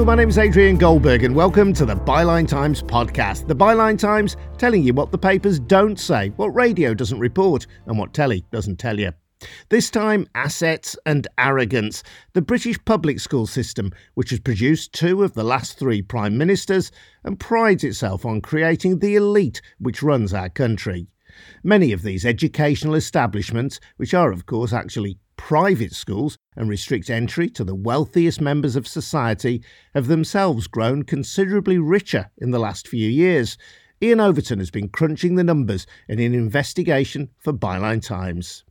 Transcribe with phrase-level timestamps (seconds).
[0.00, 3.46] My name is Adrian Goldberg, and welcome to the Byline Times podcast.
[3.46, 7.98] The Byline Times telling you what the papers don't say, what radio doesn't report, and
[7.98, 9.12] what telly doesn't tell you.
[9.68, 12.02] This time, assets and arrogance.
[12.32, 16.90] The British public school system, which has produced two of the last three prime ministers
[17.22, 21.08] and prides itself on creating the elite which runs our country.
[21.62, 27.48] Many of these educational establishments, which are, of course, actually private schools and restrict entry
[27.48, 33.08] to the wealthiest members of society, have themselves grown considerably richer in the last few
[33.08, 33.56] years.
[34.02, 38.64] Ian Overton has been crunching the numbers in an investigation for Byline Times.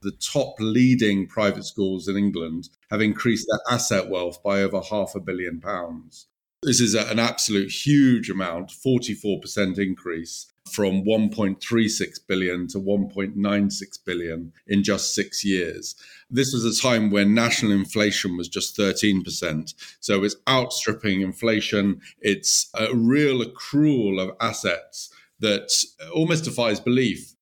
[0.00, 5.14] The top leading private schools in England have increased their asset wealth by over half
[5.14, 6.26] a billion pounds.
[6.64, 14.84] This is an absolute huge amount, 44% increase from 1.36 billion to 1.96 billion in
[14.84, 15.96] just six years.
[16.30, 19.74] This was a time when national inflation was just 13%.
[19.98, 22.00] So it's outstripping inflation.
[22.20, 25.84] It's a real accrual of assets that
[26.14, 27.34] almost defies belief.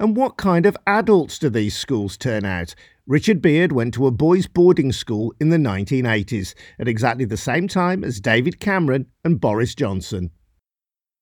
[0.00, 2.74] And what kind of adults do these schools turn out?
[3.08, 7.66] Richard Beard went to a boys' boarding school in the 1980s at exactly the same
[7.66, 10.30] time as David Cameron and Boris Johnson.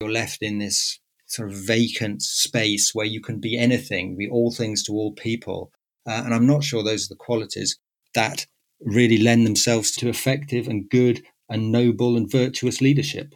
[0.01, 4.51] You're left in this sort of vacant space where you can be anything, be all
[4.51, 5.71] things to all people.
[6.05, 7.79] Uh, and I'm not sure those are the qualities
[8.17, 8.47] that
[8.81, 13.33] really lend themselves to effective and good and noble and virtuous leadership.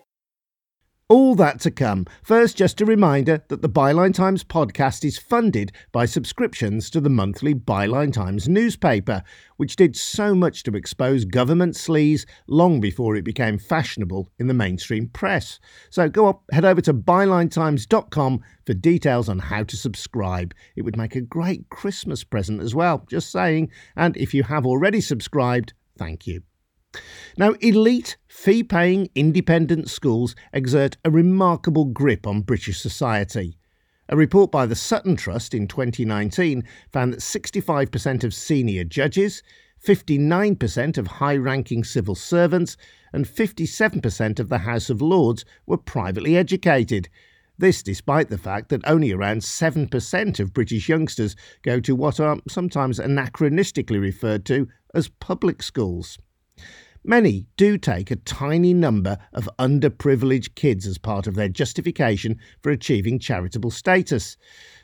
[1.11, 2.07] All that to come.
[2.23, 7.11] First, just a reminder that the Byline Times podcast is funded by subscriptions to the
[7.11, 9.25] monthly Byline Times newspaper,
[9.57, 14.55] which did so much to expose government sleaze long before it became fashionable in the
[14.55, 15.59] mainstream press.
[15.91, 20.55] So go up, head over to bylinetimes.com for details on how to subscribe.
[20.77, 23.73] It would make a great Christmas present as well, just saying.
[23.97, 26.45] And if you have already subscribed, thank you.
[27.37, 33.57] Now, elite, fee paying independent schools exert a remarkable grip on British society.
[34.09, 39.43] A report by the Sutton Trust in 2019 found that 65% of senior judges,
[39.85, 42.77] 59% of high ranking civil servants,
[43.13, 47.09] and 57% of the House of Lords were privately educated.
[47.57, 52.39] This despite the fact that only around 7% of British youngsters go to what are
[52.49, 56.19] sometimes anachronistically referred to as public schools.
[57.03, 62.71] Many do take a tiny number of underprivileged kids as part of their justification for
[62.71, 64.37] achieving charitable status.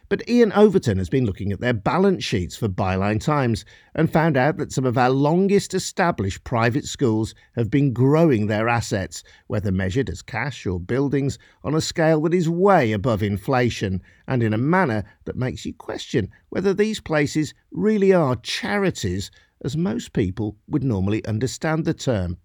[0.09, 4.37] But Ian Overton has been looking at their balance sheets for Byline Times and found
[4.37, 9.73] out that some of our longest established private schools have been growing their assets, whether
[9.73, 14.55] measured as cash or buildings, on a scale that is way above inflation and in
[14.55, 19.31] a manner that makes you question whether these places really are charities
[19.65, 22.39] as most people would normally understand the term.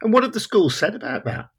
[0.00, 1.50] And what have the schools said about that?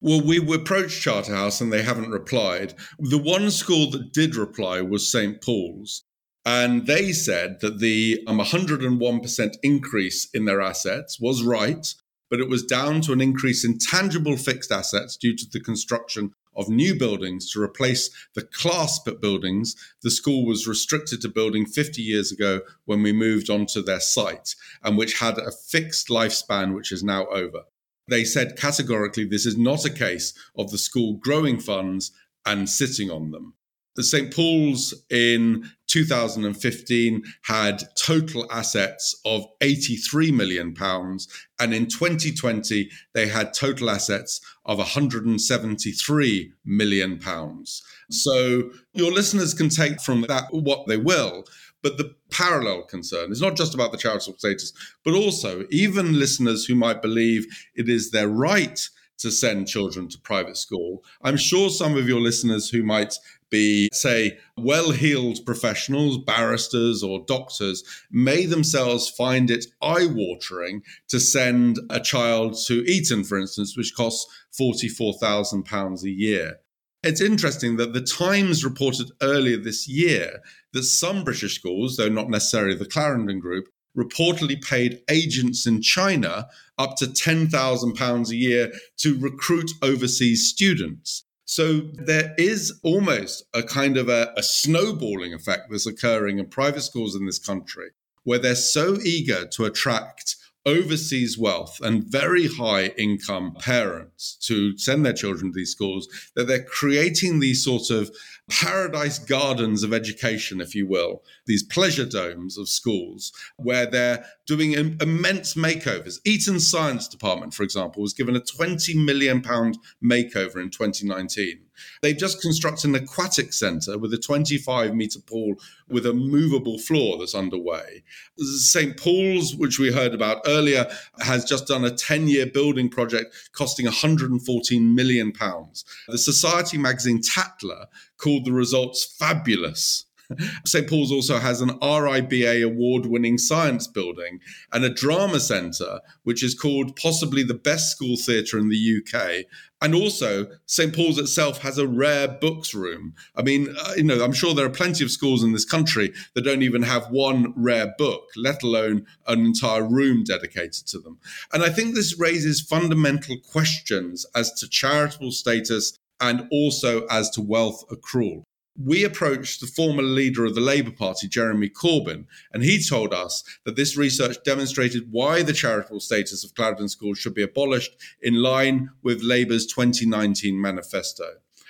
[0.00, 2.74] Well, we approached Charterhouse and they haven't replied.
[2.98, 5.42] The one school that did reply was St.
[5.42, 6.04] Paul's.
[6.44, 11.92] And they said that the um, 101% increase in their assets was right,
[12.30, 16.32] but it was down to an increase in tangible fixed assets due to the construction
[16.56, 22.02] of new buildings to replace the CLASP buildings the school was restricted to building 50
[22.02, 26.92] years ago when we moved onto their site and which had a fixed lifespan which
[26.92, 27.64] is now over.
[28.08, 32.12] They said categorically this is not a case of the school growing funds
[32.44, 33.54] and sitting on them.
[33.96, 34.32] The St.
[34.32, 41.28] Paul's in 2015 had total assets of 83 million pounds
[41.58, 47.82] and in 2020 they had total assets of 173 million pounds.
[48.10, 51.44] So your listeners can take from that what they will,
[51.82, 54.72] but the parallel concern is not just about the charitable status,
[55.04, 60.18] but also even listeners who might believe it is their right to send children to
[60.20, 61.04] private school.
[61.22, 63.18] I'm sure some of your listeners who might
[63.50, 71.20] be, say, well heeled professionals, barristers, or doctors may themselves find it eye watering to
[71.20, 74.26] send a child to Eton, for instance, which costs
[74.58, 76.58] £44,000 a year.
[77.02, 80.40] It's interesting that the Times reported earlier this year
[80.72, 86.48] that some British schools, though not necessarily the Clarendon Group, reportedly paid agents in China
[86.78, 91.24] up to £10,000 a year to recruit overseas students.
[91.44, 96.82] So there is almost a kind of a, a, snowballing effect that's occurring in private
[96.82, 97.90] schools in this country,
[98.24, 100.36] where they're so eager to attract
[100.66, 106.48] overseas wealth and very high income parents to send their children to these schools that
[106.48, 108.10] they're creating these sort of
[108.50, 114.72] paradise gardens of education, if you will, these pleasure domes of schools where they're doing
[114.72, 116.18] immense makeovers.
[116.24, 121.65] Eton Science Department, for example, was given a 20 million pound makeover in 2019.
[122.02, 125.54] They've just constructed an aquatic centre with a 25 metre pool
[125.88, 128.02] with a movable floor that's underway.
[128.38, 128.96] St.
[128.96, 130.86] Paul's, which we heard about earlier,
[131.20, 135.84] has just done a 10 year building project costing 114 million pounds.
[136.08, 137.86] The society magazine Tatler
[138.18, 140.06] called the results fabulous.
[140.64, 140.88] St.
[140.88, 144.40] Paul's also has an RIBA award winning science building
[144.72, 149.46] and a drama centre, which is called possibly the best school theatre in the UK.
[149.82, 150.94] And also, St.
[150.94, 153.14] Paul's itself has a rare books room.
[153.36, 156.14] I mean, uh, you know, I'm sure there are plenty of schools in this country
[156.34, 161.18] that don't even have one rare book, let alone an entire room dedicated to them.
[161.52, 167.42] And I think this raises fundamental questions as to charitable status and also as to
[167.42, 168.44] wealth accrual
[168.82, 173.42] we approached the former leader of the Labour Party, Jeremy Corbyn, and he told us
[173.64, 178.42] that this research demonstrated why the charitable status of Clarendon schools should be abolished in
[178.42, 181.24] line with Labour's 2019 manifesto.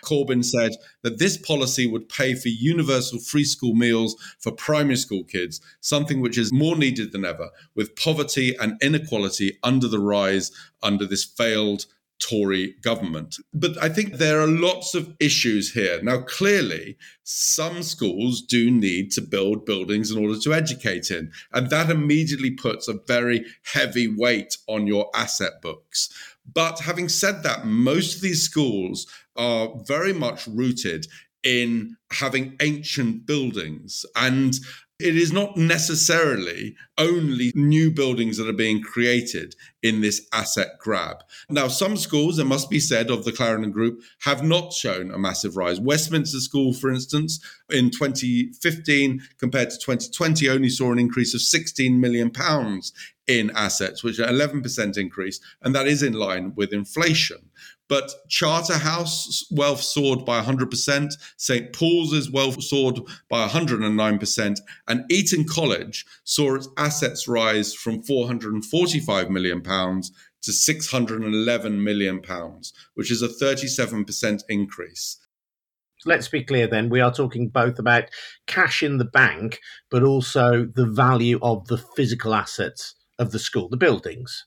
[0.04, 0.72] Corbyn said
[1.02, 6.20] that this policy would pay for universal free school meals for primary school kids, something
[6.20, 11.24] which is more needed than ever, with poverty and inequality under the rise under this
[11.24, 11.86] failed
[12.18, 13.36] Tory government.
[13.52, 16.00] But I think there are lots of issues here.
[16.02, 21.30] Now, clearly, some schools do need to build buildings in order to educate in.
[21.52, 26.08] And that immediately puts a very heavy weight on your asset books.
[26.50, 29.06] But having said that, most of these schools
[29.36, 31.06] are very much rooted
[31.42, 34.04] in having ancient buildings.
[34.16, 34.54] And
[34.98, 41.18] it is not necessarily only new buildings that are being created in this asset grab.
[41.50, 45.18] Now, some schools, it must be said, of the Clarendon Group have not shown a
[45.18, 45.78] massive rise.
[45.78, 52.00] Westminster School, for instance, in 2015 compared to 2020, only saw an increase of 16
[52.00, 52.92] million pounds
[53.26, 57.50] in assets, which are 11% increase, and that is in line with inflation.
[57.88, 61.72] But Charterhouse wealth soared by 100%, St.
[61.72, 69.62] Paul's wealth soared by 109%, and Eton College saw its assets rise from 445 million
[69.62, 70.10] pounds
[70.42, 75.18] to 611 million pounds, which is a 37% increase.
[76.04, 78.04] Let's be clear then we are talking both about
[78.46, 83.68] cash in the bank but also the value of the physical assets of the school
[83.68, 84.44] the buildings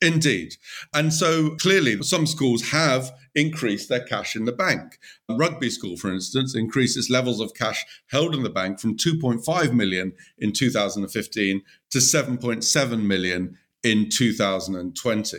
[0.00, 0.56] Indeed.
[0.92, 4.98] And so clearly, some schools have increased their cash in the bank.
[5.28, 9.72] Rugby School, for instance, increased its levels of cash held in the bank from 2.5
[9.72, 15.38] million in 2015 to 7.7 million in 2020.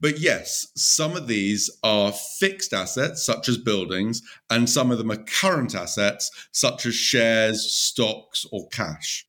[0.00, 5.10] But yes, some of these are fixed assets, such as buildings, and some of them
[5.10, 9.27] are current assets, such as shares, stocks, or cash.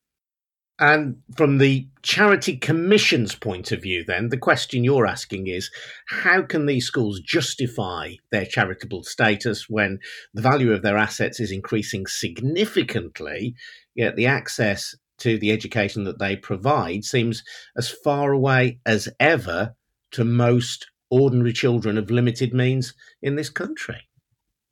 [0.79, 5.69] And from the charity commission's point of view, then, the question you're asking is
[6.07, 9.99] how can these schools justify their charitable status when
[10.33, 13.55] the value of their assets is increasing significantly,
[13.93, 17.43] yet the access to the education that they provide seems
[17.77, 19.75] as far away as ever
[20.11, 24.08] to most ordinary children of limited means in this country?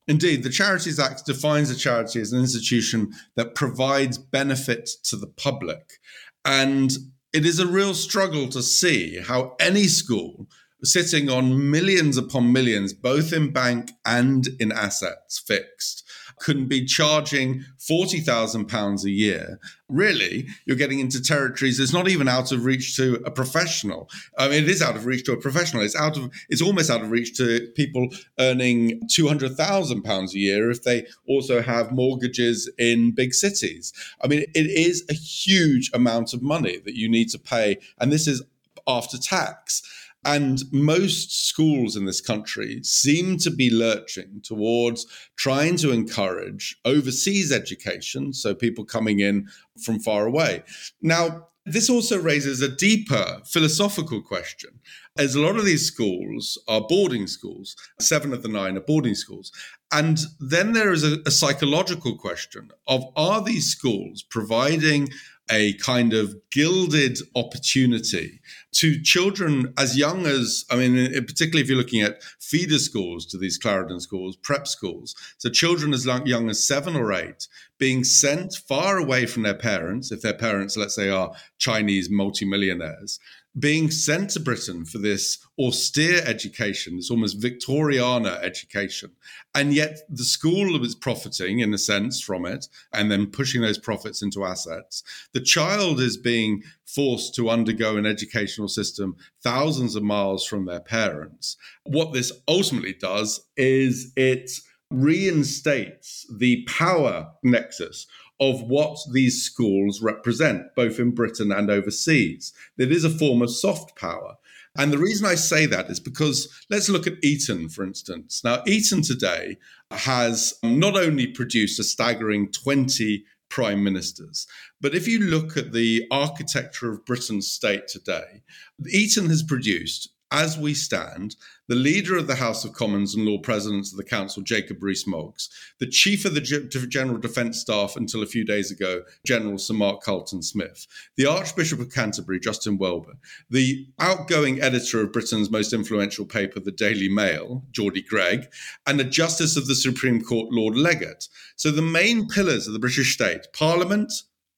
[0.08, 5.28] Indeed, the Charities Act defines a charity as an institution that provides benefit to the
[5.28, 6.00] public.
[6.46, 6.92] And
[7.34, 10.48] it is a real struggle to see how any school
[10.84, 16.04] sitting on millions upon millions, both in bank and in assets fixed,
[16.39, 19.60] can be charging £40,000 a year.
[19.89, 24.10] Really, you're getting into territories that's not even out of reach to a professional.
[24.38, 25.84] I mean, it is out of reach to a professional.
[25.84, 30.84] It's out of, it's almost out of reach to people earning £200,000 a year if
[30.84, 33.94] they also have mortgages in big cities.
[34.22, 37.77] I mean, it is a huge amount of money that you need to pay.
[38.00, 38.44] And this is
[38.88, 39.82] after tax.
[40.27, 45.07] And most schools in this country seem to be lurching towards
[45.38, 49.48] trying to encourage overseas education, so people coming in
[49.81, 50.63] from far away.
[51.01, 54.79] Now, this also raises a deeper philosophical question,
[55.17, 59.15] as a lot of these schools are boarding schools, seven of the nine are boarding
[59.15, 59.51] schools.
[59.91, 65.10] And then there is a, a psychological question of are these schools providing
[65.50, 68.42] a kind of gilded opportunity
[68.74, 73.38] to children as young as, I mean, particularly if you're looking at feeder schools to
[73.38, 75.16] these Clarendon schools, prep schools.
[75.38, 80.12] So children as young as seven or eight being sent far away from their parents,
[80.12, 83.20] if their parents, let's say, are Chinese multimillionaires,
[83.60, 89.12] being sent to Britain for this austere education, this almost Victoriana education.
[89.56, 93.78] And yet the school is profiting, in a sense, from it, and then pushing those
[93.78, 95.04] profits into assets.
[95.34, 100.82] The child is being forced to undergo an educational system thousands of miles from their
[100.82, 101.58] parents.
[101.84, 104.52] What this ultimately does is it
[104.90, 108.08] reinstates the power nexus
[108.39, 112.53] of what these schools represent, both in Britain and overseas.
[112.77, 114.36] It is a form of soft power.
[114.77, 118.44] And the reason I say that is because let's look at Eton, for instance.
[118.44, 119.58] Now, Eton today
[119.89, 124.46] has not only produced a staggering 20 prime ministers,
[124.79, 128.44] but if you look at the architecture of Britain's state today,
[128.88, 131.36] Eton has produced as we stand,
[131.67, 135.38] the leader of the House of Commons and Lord President of the Council, Jacob Rees-Mogg,
[135.79, 140.01] the chief of the General Defence Staff until a few days ago, General Sir Mark
[140.01, 143.13] Carleton Smith, the Archbishop of Canterbury, Justin Welby,
[143.50, 148.48] the outgoing editor of Britain's most influential paper, the Daily Mail, Geordie Greig,
[148.86, 151.27] and the Justice of the Supreme Court, Lord Leggatt.
[151.55, 154.12] So the main pillars of the British state, Parliament,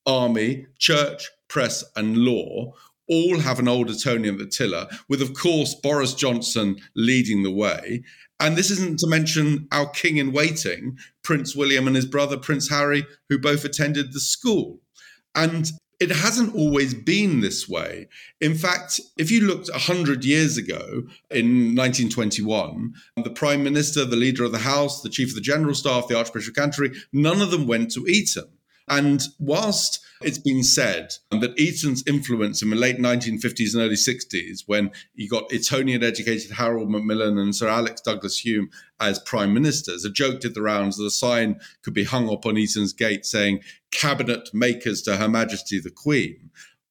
[0.05, 2.73] Army, Church, Press, and Law
[3.09, 7.51] all have an old Etonian at the tiller, with, of course, Boris Johnson leading the
[7.51, 8.03] way.
[8.39, 12.69] And this isn't to mention our king in waiting, Prince William and his brother, Prince
[12.69, 14.79] Harry, who both attended the school.
[15.35, 18.07] And it hasn't always been this way.
[18.39, 24.45] In fact, if you looked 100 years ago in 1921, the Prime Minister, the Leader
[24.45, 27.51] of the House, the Chief of the General Staff, the Archbishop of Canterbury, none of
[27.51, 28.49] them went to Eton.
[28.89, 34.63] And whilst it's been said that Eton's influence in the late 1950s and early 60s,
[34.65, 38.69] when you got Etonian educated Harold Macmillan and Sir Alec Douglas-Home
[38.99, 42.45] as prime ministers, a joke did the rounds that a sign could be hung up
[42.45, 46.49] on Eton's gate saying, Cabinet makers to Her Majesty the Queen.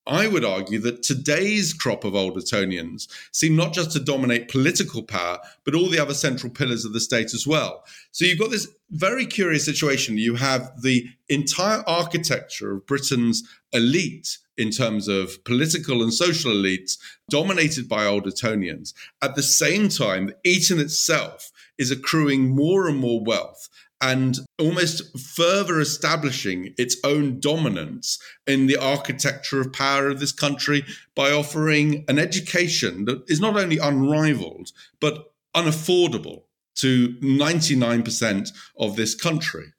[0.09, 5.03] I would argue that today's crop of old Etonians seem not just to dominate political
[5.03, 7.85] power, but all the other central pillars of the state as well.
[8.11, 10.17] So you've got this very curious situation.
[10.17, 16.97] You have the entire architecture of Britain's elite in terms of political and social elites
[17.29, 18.95] dominated by old Etonians.
[19.21, 23.69] At the same time, Eton itself is accruing more and more wealth
[24.01, 30.85] and almost further establishing its own dominance in the architecture of power of this country
[31.15, 36.43] by offering an education that is not only unrivaled, but unaffordable
[36.77, 39.73] to 99% of this country.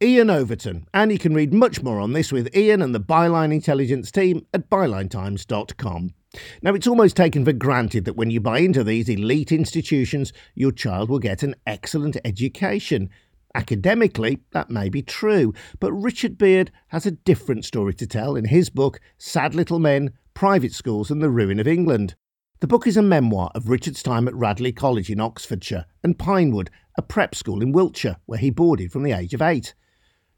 [0.00, 3.52] Ian Overton, and you can read much more on this with Ian and the Byline
[3.52, 6.14] Intelligence team at bylinetimes.com.
[6.62, 10.72] Now, it's almost taken for granted that when you buy into these elite institutions, your
[10.72, 13.10] child will get an excellent education.
[13.54, 18.46] Academically, that may be true, but Richard Beard has a different story to tell in
[18.46, 22.14] his book, Sad Little Men Private Schools and the Ruin of England.
[22.60, 26.70] The book is a memoir of Richard's time at Radley College in Oxfordshire and Pinewood,
[26.96, 29.74] a prep school in Wiltshire, where he boarded from the age of eight.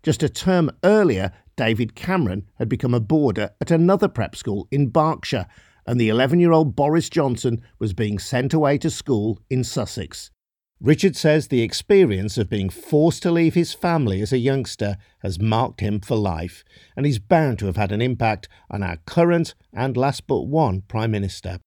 [0.02, 4.88] Just a term earlier, David Cameron had become a boarder at another prep school in
[4.88, 5.46] Berkshire
[5.86, 10.30] and the 11 year old Boris Johnson was being sent away to school in Sussex.
[10.80, 15.40] Richard says the experience of being forced to leave his family as a youngster has
[15.40, 16.64] marked him for life,
[16.96, 20.82] and he's bound to have had an impact on our current and last but one
[20.82, 21.60] Prime Minister.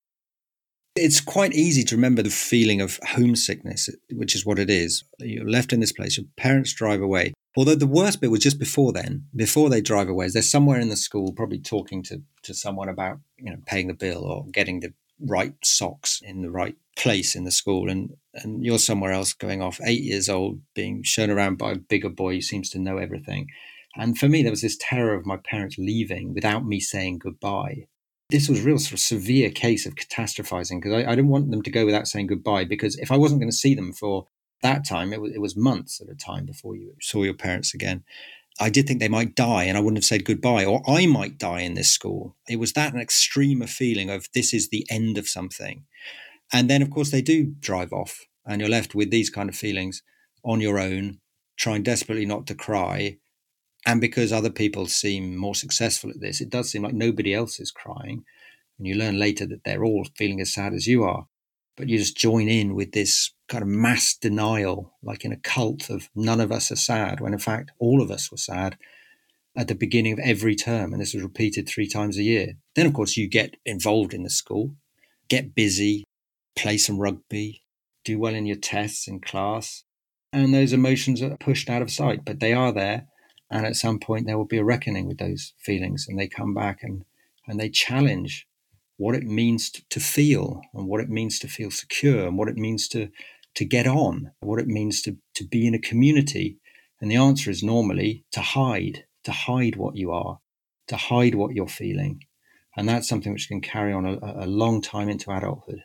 [0.97, 5.03] It's quite easy to remember the feeling of homesickness, which is what it is.
[5.19, 7.33] You're left in this place, your parents drive away.
[7.55, 10.89] Although the worst bit was just before then, before they drive away, they're somewhere in
[10.89, 14.79] the school, probably talking to, to someone about, you know, paying the bill or getting
[14.79, 19.33] the right socks in the right place in the school and and you're somewhere else
[19.33, 22.79] going off eight years old being shown around by a bigger boy who seems to
[22.79, 23.47] know everything
[23.95, 27.87] and for me there was this terror of my parents leaving without me saying goodbye
[28.29, 31.49] this was a real sort of severe case of catastrophizing because I, I didn't want
[31.49, 34.27] them to go without saying goodbye because if I wasn't going to see them for
[34.61, 37.73] that time, it was, it was months at a time before you saw your parents
[37.73, 38.03] again.
[38.59, 41.37] I did think they might die and I wouldn't have said goodbye, or I might
[41.37, 42.35] die in this school.
[42.49, 45.85] It was that an extreme a feeling of this is the end of something.
[46.51, 49.55] And then, of course, they do drive off, and you're left with these kind of
[49.55, 50.01] feelings
[50.43, 51.19] on your own,
[51.57, 53.17] trying desperately not to cry.
[53.87, 57.59] And because other people seem more successful at this, it does seem like nobody else
[57.59, 58.23] is crying.
[58.77, 61.25] And you learn later that they're all feeling as sad as you are
[61.77, 65.89] but you just join in with this kind of mass denial, like in a cult
[65.89, 68.77] of none of us are sad, when in fact all of us were sad
[69.55, 70.91] at the beginning of every term.
[70.91, 72.53] And this was repeated three times a year.
[72.75, 74.75] Then, of course, you get involved in the school,
[75.29, 76.03] get busy,
[76.55, 77.63] play some rugby,
[78.03, 79.83] do well in your tests in class.
[80.33, 83.07] And those emotions are pushed out of sight, but they are there.
[83.49, 86.53] And at some point, there will be a reckoning with those feelings, and they come
[86.53, 87.05] back and,
[87.47, 88.47] and they challenge
[88.97, 92.57] what it means to, feel and what it means to feel secure and what it
[92.57, 93.09] means to
[93.57, 96.59] to get on, what it means to, to be in a community.
[97.01, 100.39] And the answer is normally to hide, to hide what you are,
[100.89, 102.23] to hide what you're feeling.
[102.75, 105.83] And that's something which can carry on a, a long time into adulthood.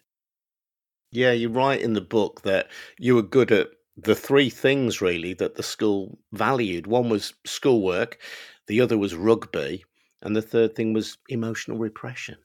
[1.11, 5.35] Yeah, you write in the book that you were good at the three things really
[5.35, 6.87] that the school valued.
[6.87, 8.21] One was schoolwork,
[8.67, 9.85] the other was rugby,
[10.23, 12.37] and the third thing was emotional repression.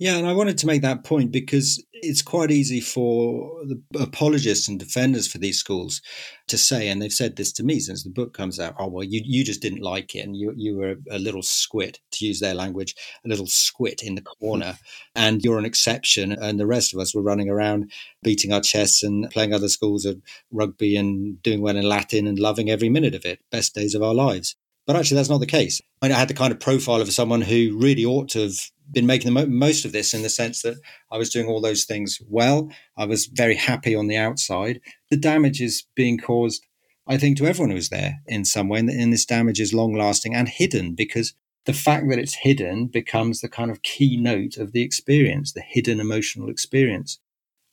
[0.00, 4.68] Yeah, and I wanted to make that point because it's quite easy for the apologists
[4.68, 6.00] and defenders for these schools
[6.46, 8.76] to say, and they've said this to me since the book comes out.
[8.78, 11.98] Oh well, you you just didn't like it, and you you were a little squit,
[12.12, 14.78] to use their language, a little squit in the corner,
[15.16, 17.90] and you're an exception, and the rest of us were running around
[18.22, 22.38] beating our chests and playing other schools of rugby and doing well in Latin and
[22.38, 24.54] loving every minute of it, best days of our lives.
[24.88, 25.82] But actually, that's not the case.
[26.00, 28.58] I had the kind of profile of someone who really ought to have
[28.90, 30.78] been making the mo- most of this in the sense that
[31.12, 32.70] I was doing all those things well.
[32.96, 34.80] I was very happy on the outside.
[35.10, 36.64] The damage is being caused,
[37.06, 38.78] I think, to everyone who's there in some way.
[38.78, 41.34] And, and this damage is long lasting and hidden because
[41.66, 46.00] the fact that it's hidden becomes the kind of keynote of the experience, the hidden
[46.00, 47.18] emotional experience.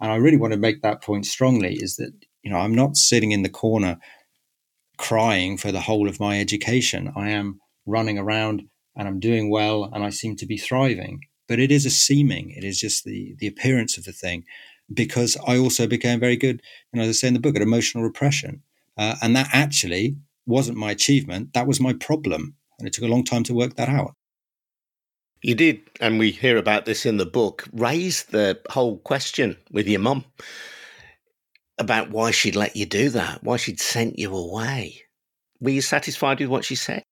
[0.02, 2.12] And I really want to make that point strongly is that,
[2.44, 4.00] you know, I'm not sitting in the corner
[4.98, 7.12] crying for the whole of my education.
[7.16, 8.64] I am running around
[8.96, 11.22] and I'm doing well and I seem to be thriving.
[11.48, 14.46] But it is a seeming, it is just the, the appearance of the thing
[14.94, 17.62] because I also became very good, you know, as I say in the book, at
[17.62, 18.64] emotional repression.
[18.98, 22.56] Uh, and that actually wasn't my achievement, that was my problem.
[22.80, 24.16] And it took a long time to work that out.
[25.42, 29.88] You did, and we hear about this in the book, raise the whole question with
[29.88, 30.26] your mum
[31.78, 35.02] about why she'd let you do that, why she'd sent you away.
[35.60, 37.04] Were you satisfied with what she said?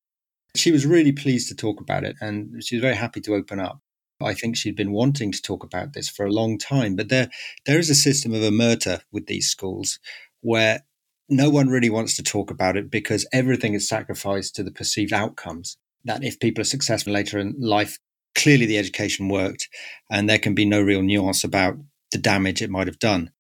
[0.56, 3.60] She was really pleased to talk about it and she was very happy to open
[3.60, 3.80] up.
[4.22, 7.30] I think she'd been wanting to talk about this for a long time, but there
[7.66, 10.00] there is a system of omerta with these schools
[10.42, 10.84] where
[11.30, 15.14] no one really wants to talk about it because everything is sacrificed to the perceived
[15.14, 15.78] outcomes.
[16.06, 17.98] That if people are successful later in life,
[18.36, 19.70] clearly the education worked
[20.12, 21.76] and there can be no real nuance about
[22.12, 23.32] the damage it might have done.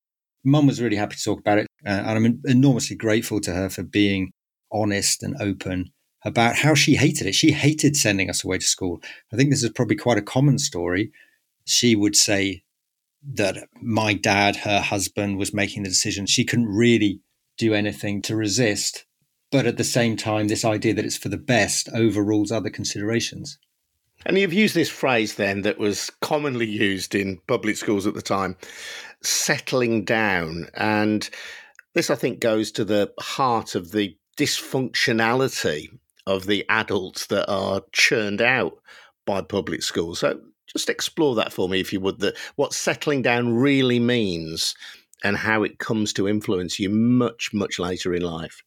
[0.43, 3.69] Mum was really happy to talk about it, uh, and I'm enormously grateful to her
[3.69, 4.31] for being
[4.71, 5.91] honest and open
[6.25, 7.35] about how she hated it.
[7.35, 9.01] She hated sending us away to school.
[9.31, 11.11] I think this is probably quite a common story.
[11.65, 12.63] She would say
[13.33, 16.25] that my dad, her husband, was making the decision.
[16.25, 17.21] She couldn't really
[17.57, 19.05] do anything to resist.
[19.51, 23.59] But at the same time, this idea that it's for the best overrules other considerations.
[24.25, 28.21] And you've used this phrase then that was commonly used in public schools at the
[28.21, 28.55] time
[29.23, 30.69] settling down.
[30.73, 31.29] And
[31.93, 35.89] this, I think, goes to the heart of the dysfunctionality
[36.25, 38.79] of the adults that are churned out
[39.25, 40.19] by public schools.
[40.19, 44.75] So just explore that for me, if you would, that what settling down really means
[45.23, 48.63] and how it comes to influence you much, much later in life.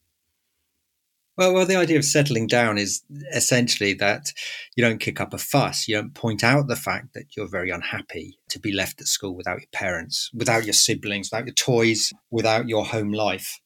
[1.37, 4.33] Well, well, the idea of settling down is essentially that
[4.75, 5.87] you don't kick up a fuss.
[5.87, 9.35] You don't point out the fact that you're very unhappy to be left at school
[9.35, 13.59] without your parents, without your siblings, without your toys, without your home life.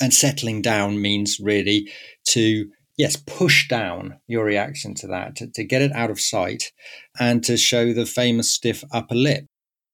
[0.00, 1.90] And settling down means really
[2.28, 6.70] to, yes, push down your reaction to that, to, to get it out of sight
[7.18, 9.44] and to show the famous stiff upper lip.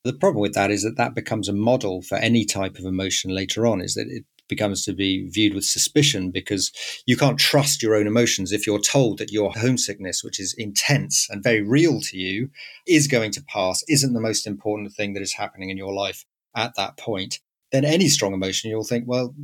[0.05, 3.31] The problem with that is that that becomes a model for any type of emotion
[3.31, 6.73] later on, is that it becomes to be viewed with suspicion because
[7.07, 11.27] you can't trust your own emotions if you're told that your homesickness, which is intense
[11.31, 12.51] and very real to you,
[12.87, 16.25] is going to pass, isn't the most important thing that is happening in your life
[16.55, 17.41] at that point.
[17.73, 19.35] Then any strong emotion, you'll think, well,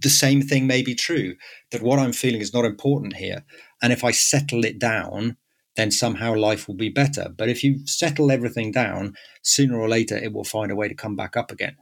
[0.00, 1.36] the same thing may be true,
[1.70, 3.44] that what I'm feeling is not important here.
[3.80, 5.36] And if I settle it down,
[5.76, 7.28] then somehow life will be better.
[7.28, 10.94] But if you settle everything down, sooner or later it will find a way to
[10.94, 11.76] come back up again.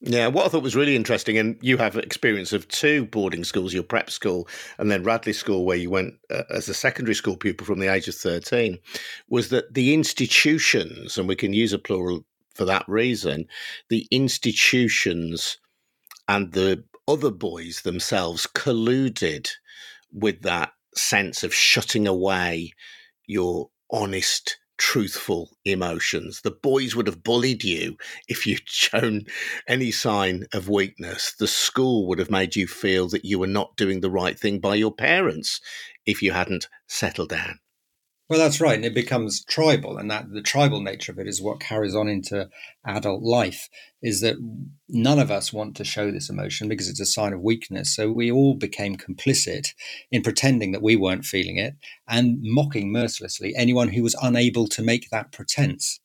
[0.00, 3.74] Yeah, what I thought was really interesting, and you have experience of two boarding schools,
[3.74, 4.46] your prep school
[4.78, 7.92] and then Radley School, where you went uh, as a secondary school pupil from the
[7.92, 8.78] age of 13,
[9.28, 13.46] was that the institutions, and we can use a plural for that reason,
[13.88, 15.58] the institutions
[16.28, 19.48] and the other boys themselves colluded
[20.12, 22.72] with that sense of shutting away
[23.26, 26.40] your honest truthful emotions.
[26.40, 27.96] The boys would have bullied you
[28.28, 29.26] if you'd shown
[29.66, 31.34] any sign of weakness.
[31.38, 34.60] The school would have made you feel that you were not doing the right thing
[34.60, 35.60] by your parents
[36.06, 37.58] if you hadn't settled down.
[38.28, 38.76] Well, that's right.
[38.76, 39.96] And it becomes tribal.
[39.96, 42.50] And that the tribal nature of it is what carries on into
[42.84, 43.70] adult life
[44.02, 44.36] is that
[44.88, 47.94] none of us want to show this emotion because it's a sign of weakness.
[47.96, 49.68] So we all became complicit
[50.12, 51.74] in pretending that we weren't feeling it
[52.06, 55.98] and mocking mercilessly anyone who was unable to make that pretense.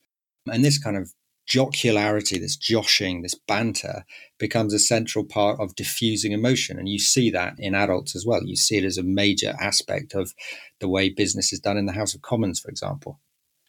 [0.50, 1.14] And this kind of
[1.46, 4.06] jocularity, this joshing, this banter
[4.38, 6.80] becomes a central part of diffusing emotion.
[6.80, 8.44] And you see that in adults as well.
[8.44, 10.34] You see it as a major aspect of
[10.80, 13.20] the way business is done in the House of Commons, for example.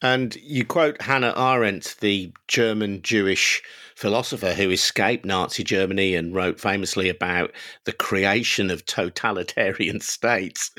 [0.03, 3.63] And you quote Hannah Arendt, the German Jewish
[3.97, 7.53] philosopher who escaped Nazi Germany and wrote famously about
[7.85, 10.71] the creation of totalitarian states.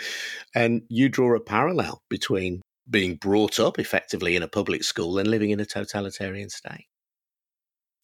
[0.54, 5.28] And you draw a parallel between being brought up effectively in a public school and
[5.28, 6.88] living in a totalitarian state.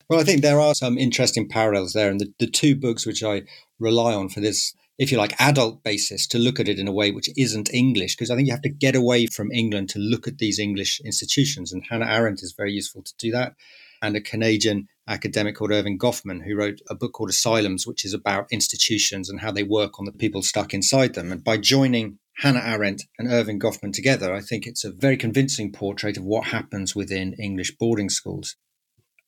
[0.09, 2.09] Well, I think there are some interesting parallels there.
[2.09, 3.43] And the, the two books which I
[3.79, 6.91] rely on for this, if you like, adult basis to look at it in a
[6.91, 9.99] way which isn't English, because I think you have to get away from England to
[9.99, 11.71] look at these English institutions.
[11.71, 13.53] And Hannah Arendt is very useful to do that.
[14.01, 18.13] And a Canadian academic called Erving Goffman, who wrote a book called Asylums, which is
[18.13, 21.31] about institutions and how they work on the people stuck inside them.
[21.31, 25.71] And by joining Hannah Arendt and Erving Goffman together, I think it's a very convincing
[25.71, 28.55] portrait of what happens within English boarding schools.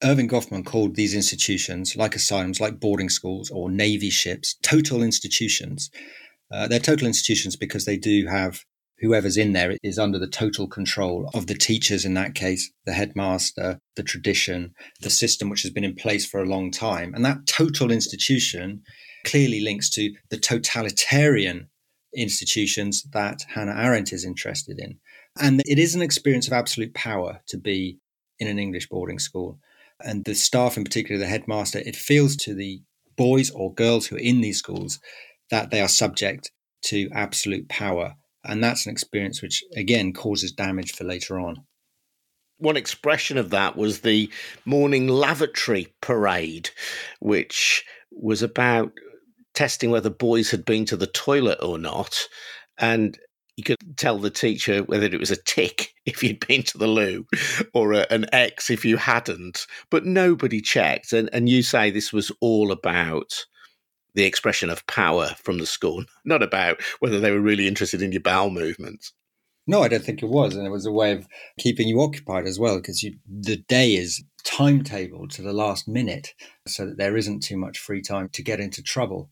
[0.04, 5.92] Erving Goffman called these institutions, like asylums, like boarding schools or navy ships, total institutions.
[6.52, 8.62] Uh, they're total institutions because they do have
[8.98, 12.94] whoever's in there is under the total control of the teachers in that case, the
[12.94, 17.14] headmaster, the tradition, the system which has been in place for a long time.
[17.14, 18.82] And that total institution
[19.24, 21.70] clearly links to the totalitarian
[22.16, 25.00] institutions that Hannah Arendt is interested in.
[25.40, 28.00] And it is an experience of absolute power to be
[28.40, 29.60] in an English boarding school.
[30.00, 32.82] And the staff, in particular the headmaster, it feels to the
[33.16, 35.00] boys or girls who are in these schools
[35.50, 36.52] that they are subject
[36.84, 38.16] to absolute power.
[38.44, 41.64] And that's an experience which, again, causes damage for later on.
[42.58, 44.30] One expression of that was the
[44.66, 46.70] morning lavatory parade,
[47.20, 48.92] which was about
[49.54, 52.28] testing whether boys had been to the toilet or not.
[52.78, 53.18] And
[53.56, 56.88] you could tell the teacher whether it was a tick if you'd been to the
[56.88, 57.26] loo
[57.74, 59.68] or a, an X if you hadn't.
[59.90, 61.14] But nobody checked.
[61.14, 63.46] And, and you say this was all about
[64.16, 68.12] the expression of power from the school, not about whether they were really interested in
[68.12, 69.14] your bowel movements.
[69.66, 72.46] No, I don't think it was, and it was a way of keeping you occupied
[72.46, 76.34] as well, because the day is timetabled to the last minute,
[76.68, 79.30] so that there isn't too much free time to get into trouble.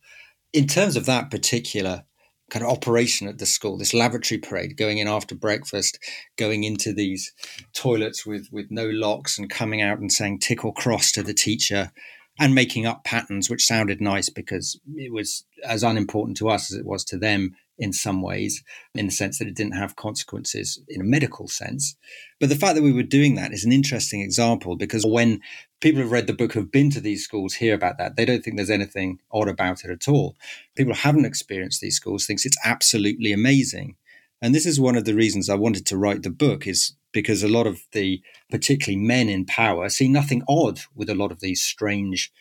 [0.53, 2.05] In terms of that particular
[2.49, 5.99] kind of operation at the school, this lavatory parade, going in after breakfast,
[6.37, 7.33] going into these
[7.73, 11.33] toilets with with no locks, and coming out and saying tick or cross to the
[11.33, 11.91] teacher,
[12.39, 16.77] and making up patterns, which sounded nice because it was as unimportant to us as
[16.77, 18.63] it was to them in some ways,
[18.93, 21.95] in the sense that it didn't have consequences in a medical sense.
[22.39, 25.41] But the fact that we were doing that is an interesting example because when
[25.81, 28.43] people who've read the book have been to these schools hear about that, they don't
[28.43, 30.37] think there's anything odd about it at all.
[30.77, 33.95] People who haven't experienced these schools thinks it's absolutely amazing.
[34.43, 37.41] And this is one of the reasons I wanted to write the book is because
[37.41, 41.39] a lot of the particularly men in power see nothing odd with a lot of
[41.39, 42.31] these strange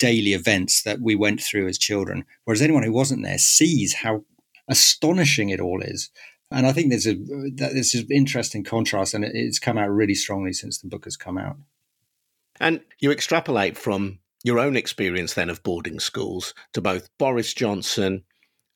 [0.00, 4.22] daily events that we went through as children whereas anyone who wasn't there sees how
[4.68, 6.10] astonishing it all is.
[6.50, 7.14] And I think there's a
[7.54, 11.36] there's an interesting contrast, and it's come out really strongly since the book has come
[11.36, 11.56] out.
[12.60, 18.24] And you extrapolate from your own experience then of boarding schools to both Boris Johnson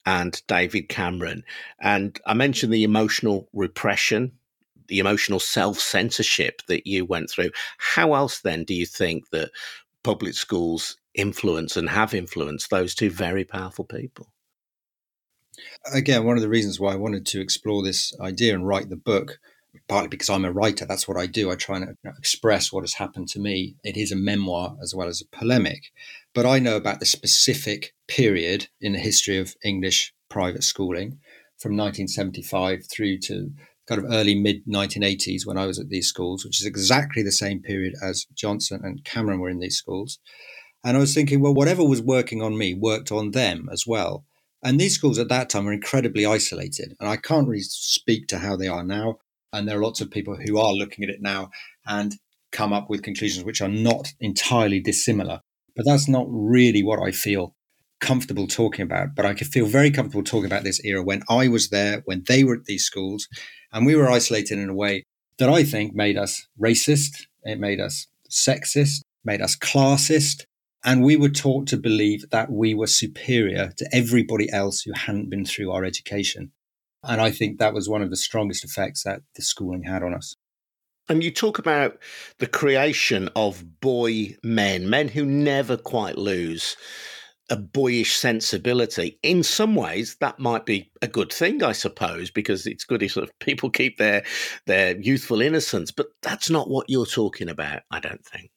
[0.04, 1.44] and David Cameron.
[1.80, 4.32] And I mentioned the emotional repression,
[4.88, 7.50] the emotional self censorship that you went through.
[7.78, 9.50] How else then do you think that
[10.02, 14.28] public schools influence and have influenced those two very powerful people?
[15.92, 18.96] Again, one of the reasons why I wanted to explore this idea and write the
[18.96, 19.38] book,
[19.88, 21.50] partly because I'm a writer, that's what I do.
[21.50, 23.76] I try and express what has happened to me.
[23.84, 25.92] It is a memoir as well as a polemic.
[26.34, 31.18] But I know about the specific period in the history of English private schooling
[31.58, 33.52] from 1975 through to
[33.86, 37.32] kind of early mid 1980s when I was at these schools, which is exactly the
[37.32, 40.18] same period as Johnson and Cameron were in these schools.
[40.84, 44.24] And I was thinking, well, whatever was working on me worked on them as well.
[44.62, 46.94] And these schools at that time were incredibly isolated.
[47.00, 49.18] And I can't really speak to how they are now.
[49.52, 51.50] And there are lots of people who are looking at it now
[51.86, 52.16] and
[52.52, 55.40] come up with conclusions which are not entirely dissimilar.
[55.74, 57.54] But that's not really what I feel
[58.00, 59.14] comfortable talking about.
[59.16, 62.24] But I could feel very comfortable talking about this era when I was there, when
[62.28, 63.28] they were at these schools,
[63.72, 65.04] and we were isolated in a way
[65.38, 70.44] that I think made us racist, it made us sexist, made us classist,
[70.84, 75.30] and we were taught to believe that we were superior to everybody else who hadn't
[75.30, 76.52] been through our education.
[77.04, 80.14] And I think that was one of the strongest effects that the schooling had on
[80.14, 80.36] us.
[81.08, 81.98] And you talk about
[82.38, 86.76] the creation of boy men, men who never quite lose
[87.50, 89.18] a boyish sensibility.
[89.22, 93.12] In some ways, that might be a good thing, I suppose, because it's good if
[93.12, 94.24] sort of people keep their
[94.66, 95.90] their youthful innocence.
[95.90, 98.51] But that's not what you're talking about, I don't think.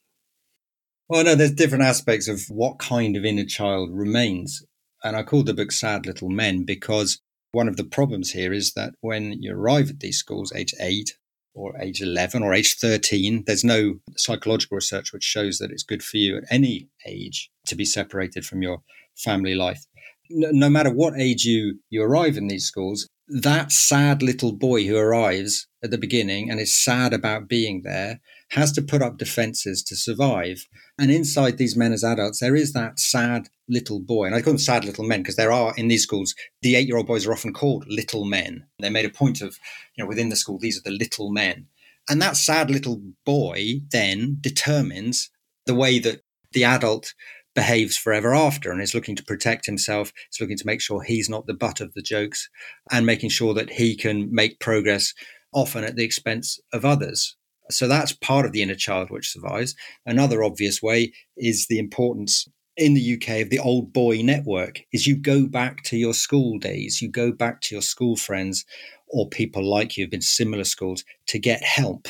[1.07, 4.65] Well, no, there's different aspects of what kind of inner child remains.
[5.03, 8.73] And I call the book Sad Little Men because one of the problems here is
[8.73, 11.15] that when you arrive at these schools, age eight
[11.53, 16.03] or age 11 or age 13, there's no psychological research which shows that it's good
[16.03, 18.81] for you at any age to be separated from your
[19.15, 19.85] family life.
[20.31, 24.85] No, no matter what age you, you arrive in these schools, that sad little boy
[24.85, 29.17] who arrives at the beginning and is sad about being there has to put up
[29.17, 30.65] defenses to survive.
[30.99, 34.25] And inside these men as adults, there is that sad little boy.
[34.25, 36.87] And I call them sad little men because there are in these schools, the eight
[36.87, 38.65] year old boys are often called little men.
[38.79, 39.57] They made a point of,
[39.95, 41.67] you know, within the school, these are the little men.
[42.07, 45.31] And that sad little boy then determines
[45.65, 47.13] the way that the adult
[47.55, 50.11] behaves forever after and is looking to protect himself.
[50.31, 52.47] Is looking to make sure he's not the butt of the jokes
[52.91, 55.13] and making sure that he can make progress
[55.53, 57.35] often at the expense of others.
[57.69, 59.75] So that's part of the inner child which survives.
[60.05, 62.47] Another obvious way is the importance
[62.77, 66.57] in the UK of the old boy network is you go back to your school
[66.59, 68.65] days, you go back to your school friends
[69.07, 72.07] or people like you who've been similar schools to get help.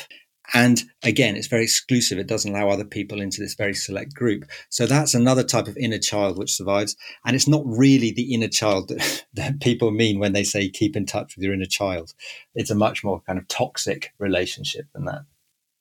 [0.54, 2.18] And again, it's very exclusive.
[2.18, 4.44] It doesn't allow other people into this very select group.
[4.68, 6.96] So that's another type of inner child which survives.
[7.24, 10.96] And it's not really the inner child that, that people mean when they say keep
[10.96, 12.14] in touch with your inner child.
[12.54, 15.22] It's a much more kind of toxic relationship than that.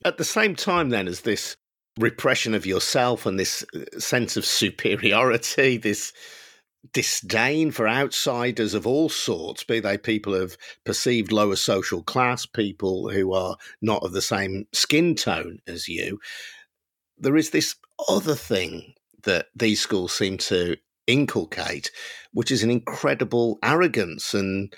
[0.06, 1.58] At the same time, then, as this
[2.00, 6.14] repression of yourself and this uh, sense of superiority, this
[6.94, 13.10] disdain for outsiders of all sorts, be they people of perceived lower social class, people
[13.10, 16.20] who are not of the same skin tone as you,
[17.18, 17.76] there is this
[18.08, 21.90] other thing that these schools seem to inculcate,
[22.32, 24.72] which is an incredible arrogance and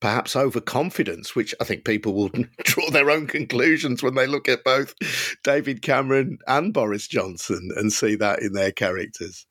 [0.00, 2.30] perhaps overconfidence, which I think people will
[2.64, 4.94] draw their own conclusions when they look at both
[5.42, 9.46] David Cameron and Boris Johnson and see that in their characters.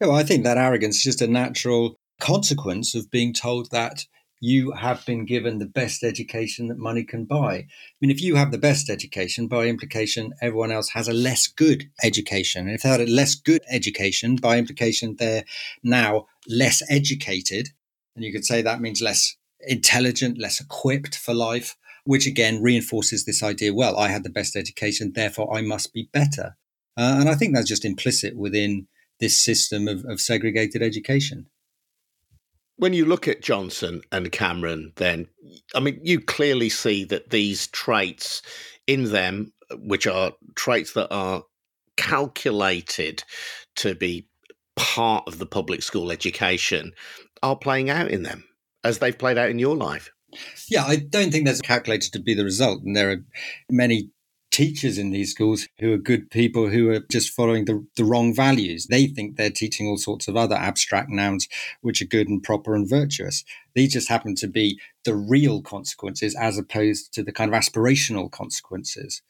[0.00, 4.04] Well, I think that arrogance is just a natural consequence of being told that
[4.44, 7.54] you have been given the best education that money can buy.
[7.54, 7.66] I
[8.00, 11.88] mean, if you have the best education, by implication, everyone else has a less good
[12.02, 12.66] education.
[12.66, 15.44] And if they had a less good education, by implication, they're
[15.84, 17.68] now less educated.
[18.16, 23.24] And you could say that means less intelligent, less equipped for life, which again reinforces
[23.24, 26.56] this idea well, I had the best education, therefore I must be better.
[26.96, 28.86] Uh, and I think that's just implicit within
[29.20, 31.46] this system of, of segregated education.
[32.76, 35.28] When you look at Johnson and Cameron, then,
[35.74, 38.42] I mean, you clearly see that these traits
[38.86, 41.44] in them, which are traits that are
[41.96, 43.22] calculated
[43.76, 44.26] to be
[44.74, 46.92] part of the public school education,
[47.42, 48.44] are playing out in them
[48.84, 50.10] as they've played out in your life.
[50.68, 52.82] Yeah, I don't think that's calculated to be the result.
[52.82, 53.24] And there are
[53.70, 54.10] many
[54.50, 58.34] teachers in these schools who are good people who are just following the, the wrong
[58.34, 58.86] values.
[58.86, 61.48] They think they're teaching all sorts of other abstract nouns
[61.80, 63.44] which are good and proper and virtuous.
[63.74, 68.30] These just happen to be the real consequences as opposed to the kind of aspirational
[68.30, 69.22] consequences.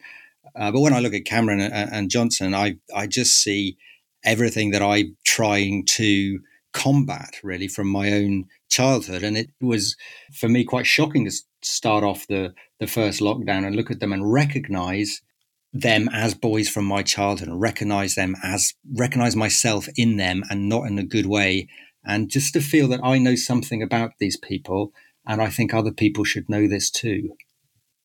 [0.57, 3.79] Uh, but when I look at Cameron and, and Johnson, I, I just see
[4.25, 6.41] everything that I'm trying to
[6.73, 9.23] combat really from my own childhood.
[9.23, 9.97] And it was
[10.33, 11.33] for me quite shocking to
[11.63, 15.23] start off the, the first lockdown and look at them and recognize
[15.73, 20.69] them as boys from my childhood and recognize them as recognize myself in them and
[20.69, 21.69] not in a good way.
[22.05, 24.93] And just to feel that I know something about these people
[25.27, 27.37] and I think other people should know this too.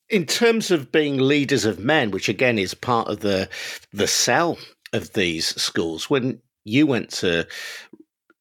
[0.08, 3.48] In terms of being leaders of men, which again is part of the
[3.92, 4.56] the sell
[4.92, 7.46] of these schools, when you went to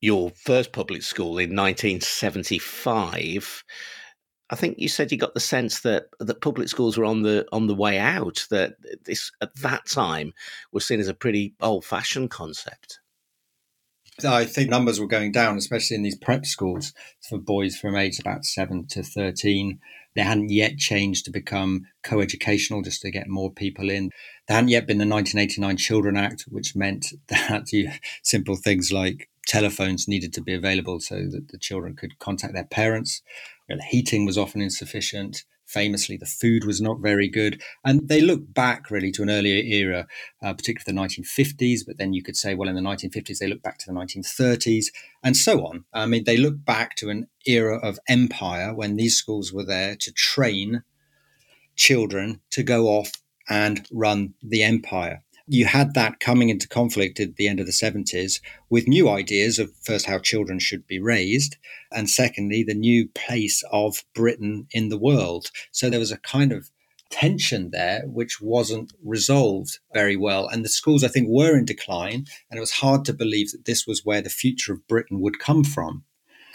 [0.02, 3.64] your first public school in 1975,
[4.50, 7.46] I think you said you got the sense that that public schools were on the
[7.52, 8.46] on the way out.
[8.50, 10.34] That this at that time
[10.72, 13.00] was seen as a pretty old fashioned concept.
[14.26, 16.94] I think numbers were going down, especially in these prep schools
[17.30, 19.80] for boys from age about seven to thirteen.
[20.16, 24.10] They hadn't yet changed to become co-educational, just to get more people in.
[24.48, 27.92] There hadn't yet been the 1989 Children Act, which meant that you,
[28.24, 32.66] simple things like telephones needed to be available so that the children could contact their
[32.66, 33.22] parents.
[33.68, 35.46] The heating was often insufficient.
[35.66, 37.62] Famously, the food was not very good.
[37.84, 40.08] And they look back really to an earlier era,
[40.42, 41.82] uh, particularly the 1950s.
[41.86, 44.88] But then you could say, well, in the 1950s, they look back to the 1930s
[45.24, 45.86] and so on.
[45.94, 49.96] I mean, they look back to an era of empire when these schools were there
[49.96, 50.84] to train
[51.76, 53.12] children to go off
[53.50, 57.72] and run the empire you had that coming into conflict at the end of the
[57.72, 61.58] 70s with new ideas of first how children should be raised,
[61.92, 65.50] and secondly, the new place of Britain in the world.
[65.72, 66.70] So there was a kind of
[67.10, 70.48] tension there which wasn't resolved very well.
[70.48, 73.66] And the schools, I think, were in decline, and it was hard to believe that
[73.66, 76.04] this was where the future of Britain would come from.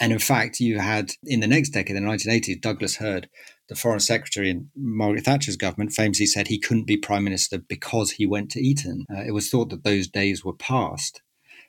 [0.01, 3.29] And in fact, you had in the next decade, the 1980s, Douglas Hurd
[3.75, 8.13] the foreign secretary in Margaret Thatcher's government famously said he couldn't be prime minister because
[8.13, 9.05] he went to Eton.
[9.11, 11.23] Uh, it was thought that those days were past.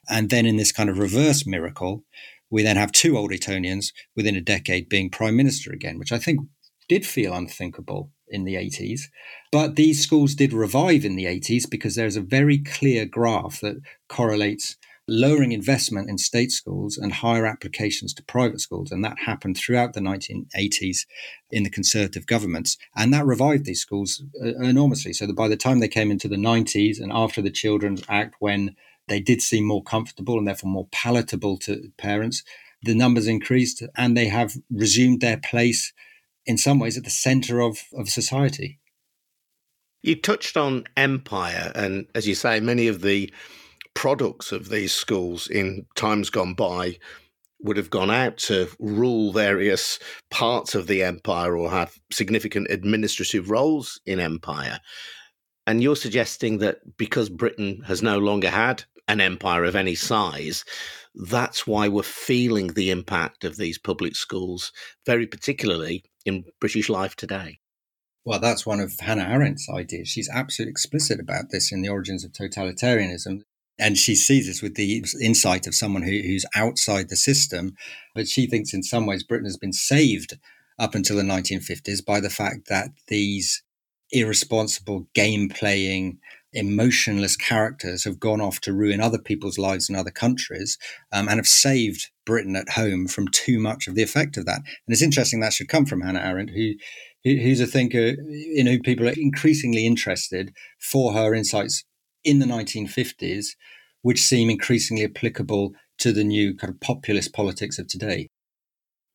[0.10, 2.04] And then in this kind of reverse miracle,
[2.50, 6.20] we then have two old Etonians within a decade being prime minister again, which I
[6.20, 6.42] think
[6.88, 9.04] did feel unthinkable in the 80s.
[9.52, 13.82] But these schools did revive in the 80s because there's a very clear graph that
[14.10, 14.76] correlates
[15.08, 18.92] lowering investment in state schools and higher applications to private schools.
[18.92, 21.06] And that happened throughout the 1980s
[21.52, 22.78] in the Conservative governments.
[22.96, 25.14] And that revived these schools uh, enormously.
[25.14, 28.36] So that by the time they came into the 90s and after the Children's Act,
[28.40, 28.76] when
[29.08, 32.44] they did seem more comfortable and therefore more palatable to parents,
[32.82, 35.92] the numbers increased and they have resumed their place
[36.46, 38.80] in some ways at the center of, of society.
[40.02, 43.32] You touched on empire, and as you say, many of the
[43.94, 46.98] products of these schools in times gone by
[47.62, 49.98] would have gone out to rule various
[50.30, 54.80] parts of the empire or have significant administrative roles in empire.
[55.66, 60.66] And you're suggesting that because Britain has no longer had an empire of any size,
[61.16, 64.74] that's why we're feeling the impact of these public schools,
[65.06, 67.60] very particularly in British life today.
[68.26, 70.08] Well, that's one of Hannah Arendt's ideas.
[70.08, 73.42] She's absolutely explicit about this in The Origins of Totalitarianism.
[73.84, 77.76] And she sees this with the insight of someone who, who's outside the system.
[78.16, 80.38] But she thinks in some ways Britain has been saved
[80.80, 83.62] up until the 1950s by the fact that these
[84.10, 86.20] irresponsible game playing
[86.54, 90.78] emotionless characters have gone off to ruin other people's lives in other countries
[91.12, 94.60] um, and have saved Britain at home from too much of the effect of that.
[94.60, 96.72] And it's interesting that should come from Hannah Arendt, who,
[97.26, 98.16] who's a thinker
[98.56, 101.84] in who people are increasingly interested for her insights
[102.24, 103.56] in the 1950s,
[104.02, 108.28] which seem increasingly applicable to the new kind of populist politics of today.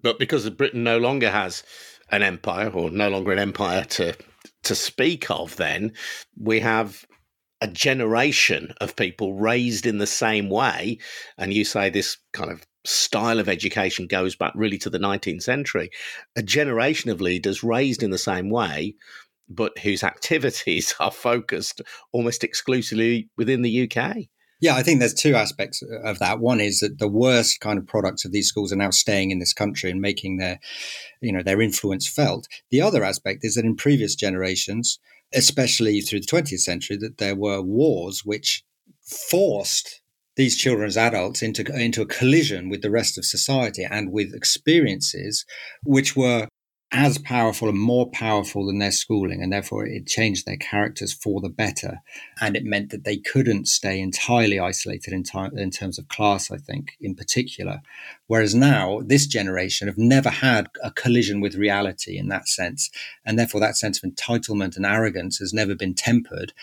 [0.01, 1.63] But because Britain no longer has
[2.11, 4.15] an empire, or no longer an empire to
[4.65, 5.93] to speak of, then
[6.39, 7.05] we have
[7.61, 10.99] a generation of people raised in the same way.
[11.37, 15.43] And you say this kind of style of education goes back really to the 19th
[15.43, 15.91] century.
[16.37, 18.95] A generation of leaders raised in the same way,
[19.49, 21.81] but whose activities are focused
[22.13, 24.29] almost exclusively within the UK.
[24.61, 26.41] Yeah, I think there's two aspects uh, of that.
[26.41, 29.39] One is that the worst kind of products of these schools are now staying in
[29.39, 30.59] this country and making their,
[31.21, 32.49] you know, their influence felt.
[32.71, 34.99] The other aspect is that in previous generations,
[35.33, 38.65] especially through the 20th century, that there were wars which
[39.03, 40.01] forced
[40.35, 44.35] these children as adults into, into a collision with the rest of society and with
[44.35, 45.45] experiences
[45.85, 46.49] which were
[46.91, 51.41] as powerful and more powerful than their schooling, and therefore it changed their characters for
[51.41, 52.01] the better.
[52.41, 56.51] And it meant that they couldn't stay entirely isolated in, time, in terms of class,
[56.51, 57.83] I think, in particular.
[58.27, 62.91] Whereas now, this generation have never had a collision with reality in that sense.
[63.25, 66.55] And therefore, that sense of entitlement and arrogance has never been tempered.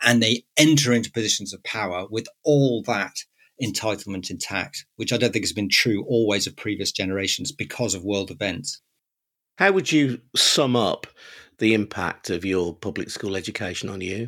[0.00, 3.24] And they enter into positions of power with all that
[3.60, 8.04] entitlement intact, which I don't think has been true always of previous generations because of
[8.04, 8.80] world events.
[9.62, 11.06] How would you sum up
[11.58, 14.26] the impact of your public school education on you?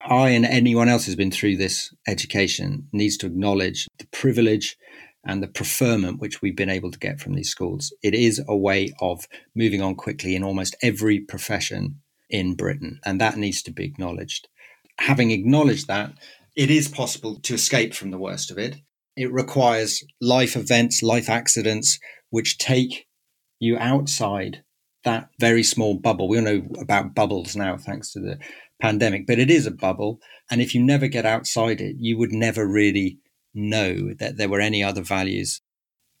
[0.00, 4.76] I and anyone else who's been through this education needs to acknowledge the privilege
[5.24, 7.92] and the preferment which we've been able to get from these schools.
[8.04, 12.00] It is a way of moving on quickly in almost every profession
[12.30, 14.46] in Britain, and that needs to be acknowledged.
[15.00, 16.12] Having acknowledged that,
[16.54, 18.76] it is possible to escape from the worst of it.
[19.16, 21.98] It requires life events, life accidents,
[22.30, 23.08] which take
[23.58, 24.62] you outside
[25.08, 26.28] that very small bubble.
[26.28, 28.38] We all know about bubbles now, thanks to the
[28.80, 30.20] pandemic, but it is a bubble.
[30.50, 33.18] And if you never get outside it, you would never really
[33.54, 35.62] know that there were any other values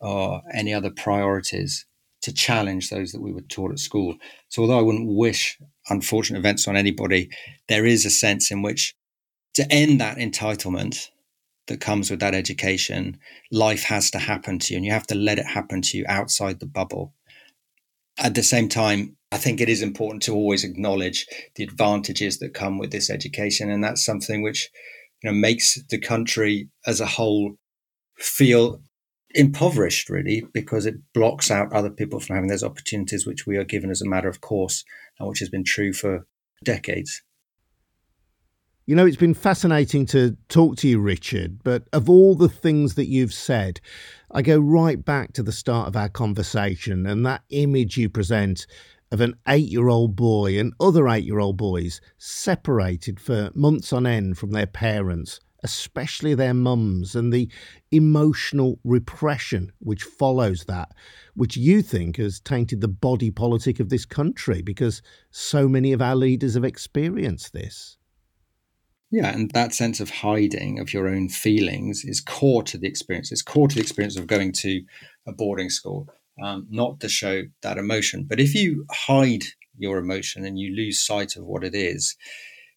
[0.00, 1.84] or any other priorities
[2.22, 4.16] to challenge those that we were taught at school.
[4.48, 5.58] So, although I wouldn't wish
[5.90, 7.30] unfortunate events on anybody,
[7.68, 8.96] there is a sense in which
[9.54, 11.08] to end that entitlement
[11.66, 13.18] that comes with that education,
[13.52, 16.04] life has to happen to you and you have to let it happen to you
[16.08, 17.12] outside the bubble
[18.18, 22.54] at the same time, I think it is important to always acknowledge the advantages that
[22.54, 24.70] come with this education, and that's something which
[25.22, 27.56] you know makes the country as a whole
[28.16, 28.80] feel
[29.30, 33.64] impoverished, really, because it blocks out other people from having those opportunities which we are
[33.64, 34.84] given as a matter of course,
[35.18, 36.26] and which has been true for
[36.64, 37.22] decades.
[38.88, 42.94] You know, it's been fascinating to talk to you, Richard, but of all the things
[42.94, 43.82] that you've said,
[44.30, 48.66] I go right back to the start of our conversation and that image you present
[49.12, 53.92] of an eight year old boy and other eight year old boys separated for months
[53.92, 57.50] on end from their parents, especially their mums, and the
[57.90, 60.94] emotional repression which follows that,
[61.34, 66.00] which you think has tainted the body politic of this country because so many of
[66.00, 67.98] our leaders have experienced this.
[69.10, 73.32] Yeah, and that sense of hiding of your own feelings is core to the experience.
[73.32, 74.82] It's core to the experience of going to
[75.26, 76.08] a boarding school,
[76.42, 78.24] um, not to show that emotion.
[78.28, 79.44] But if you hide
[79.78, 82.16] your emotion and you lose sight of what it is,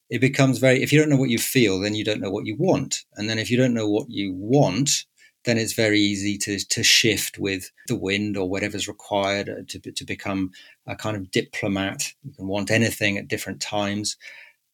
[0.09, 2.45] it becomes very, if you don't know what you feel, then you don't know what
[2.45, 3.03] you want.
[3.15, 5.05] And then if you don't know what you want,
[5.43, 9.79] then it's very easy to, to shift with the wind or whatever's required uh, to,
[9.91, 10.51] to become
[10.87, 12.13] a kind of diplomat.
[12.23, 14.17] You can want anything at different times.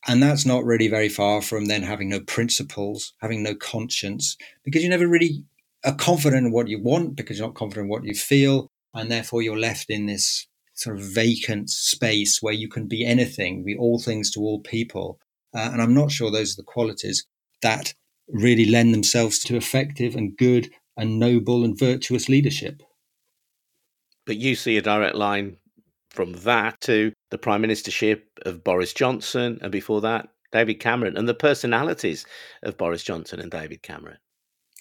[0.07, 4.81] And that's not really very far from then having no principles, having no conscience, because
[4.81, 5.43] you never really
[5.83, 8.71] are confident in what you want because you're not confident in what you feel.
[8.93, 13.65] And therefore, you're left in this sort of vacant space where you can be anything,
[13.65, 15.19] be all things to all people.
[15.53, 17.25] Uh, and I'm not sure those are the qualities
[17.61, 17.93] that
[18.27, 22.81] really lend themselves to effective and good and noble and virtuous leadership.
[24.25, 25.57] But you see a direct line
[26.17, 31.29] from that to the prime ministership of Boris Johnson, and before that, David Cameron, and
[31.29, 32.25] the personalities
[32.63, 34.17] of Boris Johnson and David Cameron.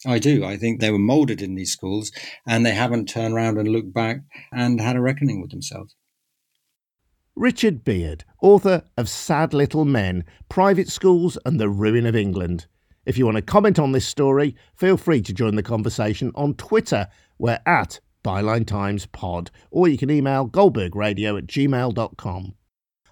[0.07, 0.47] I do.
[0.47, 2.11] I think they were molded in these schools
[2.47, 4.21] and they haven't turned around and looked back
[4.51, 5.95] and had a reckoning with themselves.
[7.35, 12.67] Richard Beard, author of Sad Little Men Private Schools and the Ruin of England.
[13.05, 16.55] If you want to comment on this story, feel free to join the conversation on
[16.55, 17.09] Twitter.
[17.39, 22.55] We're at Byline Times Pod, or you can email goldbergradio at gmail.com.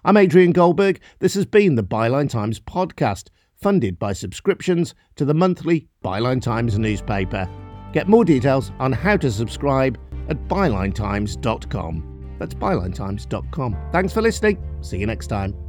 [0.03, 0.99] I'm Adrian Goldberg.
[1.19, 6.77] This has been the Byline Times podcast, funded by subscriptions to the monthly Byline Times
[6.77, 7.49] newspaper.
[7.93, 9.97] Get more details on how to subscribe
[10.27, 12.35] at bylinetimes.com.
[12.37, 13.77] That's bylinetimes.com.
[13.93, 14.61] Thanks for listening.
[14.81, 15.64] See you next time.